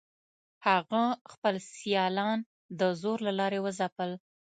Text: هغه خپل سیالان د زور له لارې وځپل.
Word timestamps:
هغه 0.67 1.03
خپل 1.31 1.55
سیالان 1.73 2.37
د 2.79 2.81
زور 3.01 3.17
له 3.27 3.33
لارې 3.39 3.59
وځپل. 3.65 4.11